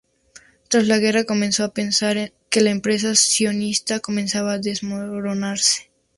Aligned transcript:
Tras 0.67 0.87
la 0.87 0.97
guerra, 0.97 1.25
comenzó 1.25 1.63
a 1.63 1.75
pensar 1.75 2.33
que 2.49 2.61
la 2.61 2.71
empresa 2.71 3.13
sionista 3.13 3.99
comenzaba 3.99 4.53
a 4.53 4.57
desmoronarse. 4.57 5.91